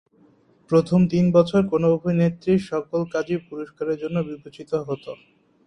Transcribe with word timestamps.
প্রথম 0.69 0.99
তিন 1.11 1.25
বছর 1.37 1.61
কোন 1.71 1.83
অভিনেত্রীর 1.95 2.61
সকল 2.71 3.01
কাজই 3.13 3.37
পুরস্কারের 3.47 3.97
জন্য 4.03 4.17
বিবেচিত 4.29 4.71
হত। 4.87 5.05